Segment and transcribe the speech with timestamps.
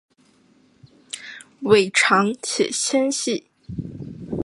[1.61, 3.45] 尾长且纤细。